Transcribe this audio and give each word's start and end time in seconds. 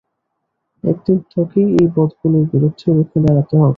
একদিন 0.83 1.17
তোকেই 1.31 1.69
এই 1.75 1.87
বদগুলোর 1.95 2.45
বিরুদ্ধে 2.51 2.87
রুখে 2.89 3.17
দাঁড়াতে 3.25 3.55
হবে। 3.55 3.69